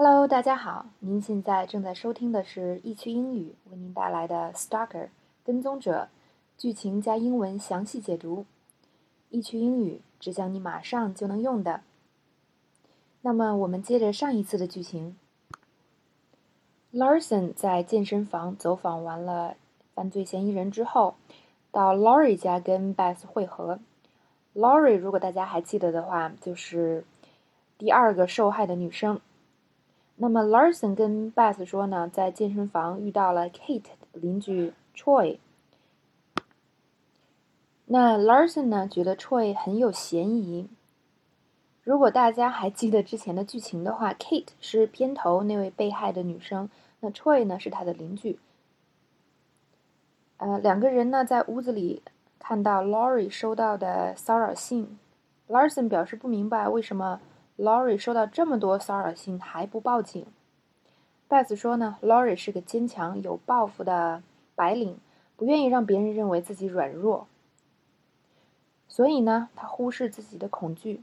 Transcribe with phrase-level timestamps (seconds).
[0.00, 5.06] Hello，大家好，您现在正在收听的是易趣英语为您带来的《Stalker》
[5.44, 6.06] 跟踪者
[6.56, 8.46] 剧情加英文详细解读。
[9.30, 11.80] 易趣英语只讲你马上就能用的。
[13.22, 15.16] 那么，我们接着上一次的剧情。
[16.92, 19.56] Larson 在健身房走访完了
[19.96, 21.16] 犯罪嫌疑人之后，
[21.72, 23.80] 到 Laurie 家跟 Beth 会合。
[24.54, 27.04] Laurie，如果大家还记得的话，就是
[27.76, 29.20] 第二个受害的女生。
[30.20, 35.38] 那么 Larson 跟 Beth 说呢，在健身房遇到了 Kate 的邻居 Troy。
[37.86, 40.68] 那 Larson 呢，觉得 Troy 很有嫌疑。
[41.84, 48.40] 如果大家还记得之前的剧情的话，Kate 是片头那位被害的女生，那 Troy 呢是她的邻居。
[50.38, 52.02] 呃，两个人呢在屋子里
[52.40, 54.98] 看到 Laurie 收到的骚扰信
[55.48, 57.20] ，Larson 表示不明白为什么。
[57.58, 60.24] Lori 收到这么多骚扰信还不报警
[61.28, 64.22] ，Beth 说呢，Lori 是个坚强有抱负的
[64.54, 65.00] 白领，
[65.36, 67.26] 不愿意让别人认为自己软弱，
[68.86, 71.02] 所以呢，他忽视自己的恐惧，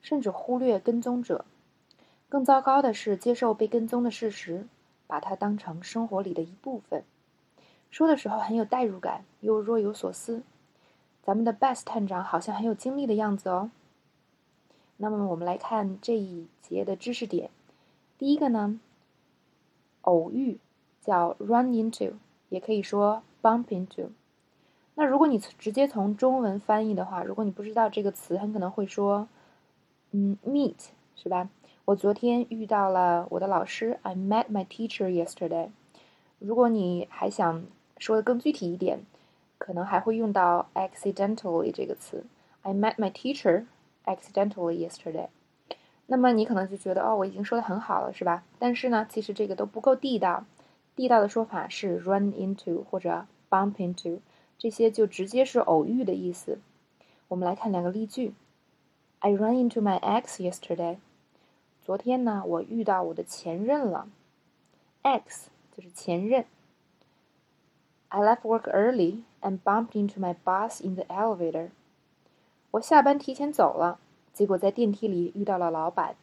[0.00, 1.44] 甚至忽略跟踪者。
[2.28, 4.66] 更糟糕的是，接受被跟踪的事实，
[5.06, 7.04] 把它当成生活里的一部分。
[7.92, 10.42] 说的时候很有代入感，又若有所思。
[11.22, 13.70] 咱们的 Beth 探长好像很有精力的样子哦。
[15.02, 17.48] 那么我们来看这一节的知识点。
[18.18, 18.78] 第一个呢，
[20.02, 20.58] 偶遇
[21.00, 22.12] 叫 run into，
[22.50, 24.10] 也可以说 bump into。
[24.94, 29.26] 那如果你直接从中文翻译的话，如果你不知道这个词，很可能会说，
[30.10, 30.74] 嗯，meet
[31.16, 31.48] 是吧？
[31.86, 35.70] 我昨天遇到了我的老师，I met my teacher yesterday。
[36.38, 37.64] 如果你还想
[37.96, 39.06] 说的更具体一点，
[39.56, 42.26] 可能还会用到 accidentally 这个词
[42.60, 43.64] ，I met my teacher。
[44.05, 45.27] accidentally yesterday，
[46.07, 48.43] 那么你可能就觉得哦，我已经说的很好了，是吧？
[48.59, 50.45] 但是呢，其实这个都不够地道。
[50.95, 54.19] 地道的说法是 run into 或者 bump into，
[54.57, 56.59] 这些就直接是偶遇的意思。
[57.27, 58.33] 我们来看两个例句：
[59.19, 60.97] I ran into my ex yesterday。
[61.81, 64.07] 昨天呢，我遇到我的前任了。
[65.01, 66.45] X 就是前任。
[68.07, 71.69] I left work early and bumped into my boss in the elevator。
[72.72, 73.98] 我下班提前走了，
[74.32, 76.16] 结果在电梯里遇到了老板。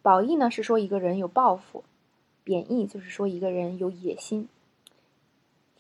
[0.03, 1.85] 褒义呢是说一个人有抱负，
[2.43, 4.49] 贬义就是说一个人有野心。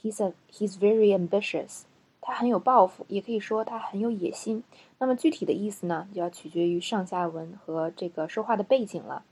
[0.01, 1.85] He's a he's very ambitious，
[2.21, 4.63] 他很有抱负，也可以说他很有野心。
[4.99, 9.25] 那么具体的意思呢，就要取决于上下文和这个说话的背景了。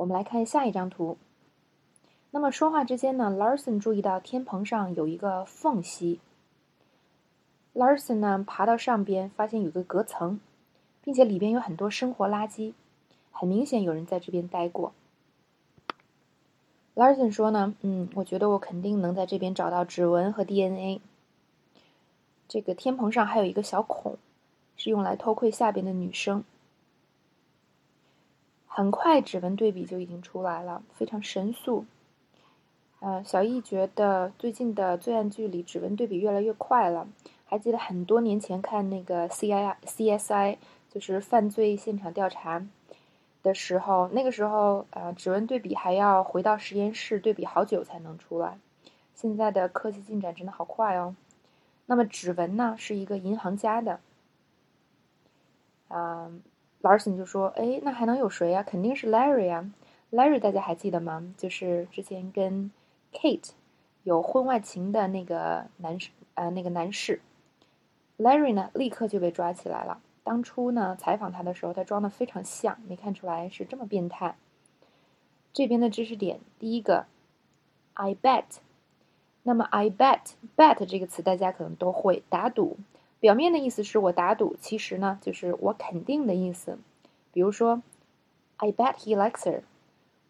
[0.00, 1.18] 我们来看下一张图。
[2.30, 6.20] 那么说话之间呢，Larson 注意到天棚上有一个缝隙。
[7.74, 10.40] Larson 呢爬到上边，发现有个隔层，
[11.02, 12.72] 并且里边有很多生活垃圾，
[13.30, 14.94] 很明显有人在这边待过。
[16.94, 21.02] Larson 说呢，嗯，我觉得我肯定能在这边找到指纹和 DNA。
[22.48, 24.16] 这个天棚上还有一个小孔，
[24.78, 26.42] 是用来偷窥下边的女生。
[28.72, 31.84] 很快，指纹对比就已经出来了，非常神速。
[33.00, 37.08] 呃，小易觉得最近的罪案剧里，指纹对比越来越快了。
[37.46, 40.58] 还记得很多年前看那个 C I C S I，
[40.88, 42.64] 就是犯罪现场调查
[43.42, 48.56] 的时候，那个时候呃，指纹对比还要回到实验室对比好久才能出来。
[49.16, 51.16] 现在的科技进展真的好快哦。
[51.86, 53.98] 那么指纹呢，是一个银行家的，
[55.88, 56.40] 嗯。
[56.82, 58.62] Larson 就说：“哎，那还能有谁呀？
[58.62, 59.70] 肯定是 Larry 啊
[60.10, 61.34] ！Larry 大家还记得吗？
[61.36, 62.70] 就是之前跟
[63.12, 63.50] Kate
[64.02, 67.20] 有婚外情的那个男士，呃，那个男士。
[68.18, 70.00] Larry 呢，立刻就被抓起来了。
[70.24, 74.36] 当初呢，采访他的时候，他装的非常像，没看出来是这么变态。
[75.52, 77.06] 这边的知识点，第一个
[77.94, 78.44] ，I bet。
[79.42, 82.76] 那么 I bet，bet 这个词大家可能都会打赌。”
[83.20, 86.78] 表面的意思是我打赌，其实呢就是我肯定的意思。
[87.32, 87.82] 比如说
[88.56, 89.60] ，I bet he likes her，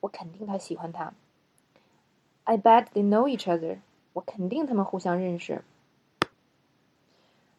[0.01, 1.15] 我肯定他喜欢她。
[2.45, 3.79] I bet they know each other，
[4.15, 5.63] 我肯定他们互相认识。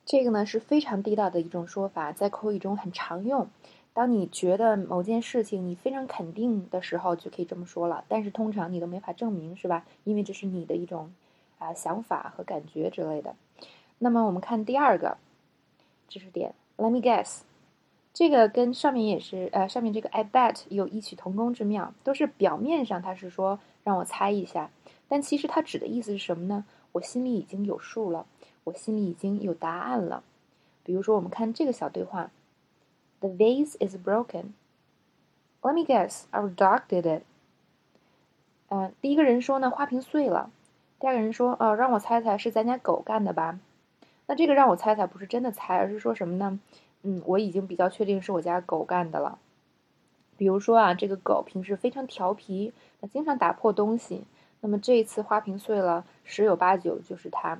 [0.05, 3.47] 这个呢是非常地道的一种说法，在口语中很常用。
[3.93, 8.03] 当你觉得某件事情你非常肯定的时候，就可以这么说了。
[8.09, 9.85] 但是通常你都没法证明，是吧？
[10.03, 11.13] 因为这是你的一种
[11.57, 13.35] 啊想法和感觉之类的。
[14.03, 15.17] 那么我们看第二个
[16.07, 17.41] 知识点，Let me guess，
[18.15, 24.71] 这个跟上面也是呃上面这个 I bet 有异曲同工之妙，都是表面上它是说让我猜一下，
[25.07, 26.65] 但其实它指的意思是什么呢？
[26.93, 28.25] 我心里已经有数了，
[28.63, 30.23] 我心里已经有答案了。
[30.83, 32.31] 比如说，我们看这个小对话
[33.19, 34.53] ：The vase is broken.
[35.61, 37.21] Let me guess, our dog did it.
[38.69, 40.49] 嗯，第一个人说呢，花瓶碎了。
[40.99, 43.59] 第二个人说，呃，让我猜猜，是咱家狗干的吧？
[44.31, 46.57] 那这个让我猜猜，不是真的猜，而是说什么呢？
[47.01, 49.37] 嗯，我已经比较确定是我家狗干的了。
[50.37, 54.23] 比如说啊，这个狗平时非常调皮，它经常打破东西。
[54.61, 57.59] 那么这一次花瓶碎了，十有八九就是它。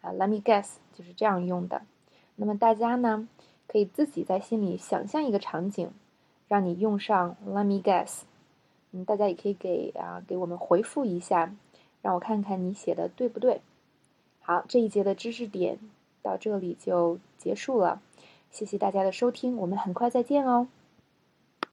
[0.00, 1.82] 啊，Let me guess，就是这样用的。
[2.36, 3.28] 那么大家呢，
[3.66, 5.90] 可以自己在心里想象一个场景，
[6.48, 8.22] 让你用上 Let me guess。
[8.92, 11.52] 嗯，大家也可以给啊给我们回复一下，
[12.00, 13.60] 让我看看你写的对不对。
[14.50, 15.78] 好，这一节的知识点
[16.22, 18.02] 到这里就结束了，
[18.50, 20.66] 谢谢大家的收听，我们很快再见哦。